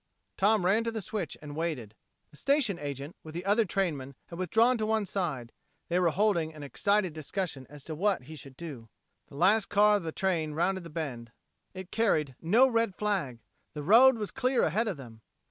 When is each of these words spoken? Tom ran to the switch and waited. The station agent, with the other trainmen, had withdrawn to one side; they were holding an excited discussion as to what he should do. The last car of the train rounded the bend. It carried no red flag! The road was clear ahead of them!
Tom 0.35 0.65
ran 0.65 0.83
to 0.83 0.91
the 0.91 0.99
switch 1.03 1.37
and 1.43 1.55
waited. 1.55 1.93
The 2.31 2.37
station 2.37 2.79
agent, 2.79 3.15
with 3.21 3.35
the 3.35 3.45
other 3.45 3.65
trainmen, 3.65 4.15
had 4.29 4.39
withdrawn 4.39 4.75
to 4.79 4.85
one 4.87 5.05
side; 5.05 5.51
they 5.89 5.99
were 5.99 6.09
holding 6.09 6.55
an 6.55 6.63
excited 6.63 7.13
discussion 7.13 7.67
as 7.69 7.83
to 7.83 7.93
what 7.93 8.23
he 8.23 8.35
should 8.35 8.57
do. 8.57 8.89
The 9.27 9.35
last 9.35 9.65
car 9.69 9.97
of 9.97 10.01
the 10.03 10.11
train 10.11 10.53
rounded 10.55 10.83
the 10.85 10.89
bend. 10.89 11.31
It 11.75 11.91
carried 11.91 12.35
no 12.41 12.67
red 12.67 12.95
flag! 12.95 13.41
The 13.75 13.83
road 13.83 14.17
was 14.17 14.31
clear 14.31 14.63
ahead 14.63 14.87
of 14.87 14.97
them! 14.97 15.21